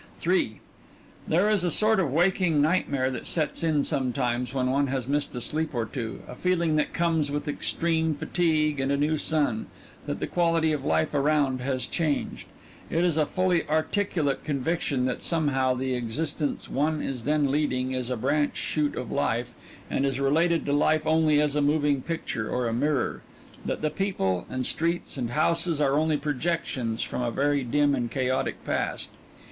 [0.25, 0.59] III
[1.27, 5.35] There is a sort of waking nightmare that sets in sometimes when one has missed
[5.35, 9.67] a sleep or two, a feeling that comes with extreme fatigue and a new sun,
[10.07, 12.47] that the quality of the life around has changed.
[12.89, 18.09] It is a fully articulate conviction that somehow the existence one is then leading is
[18.09, 19.53] a branch shoot of life
[19.87, 23.21] and is related to life only as a moving picture or a mirror
[23.63, 28.09] that the people, and streets, and houses are only projections from a very dim and
[28.09, 29.09] chaotic past.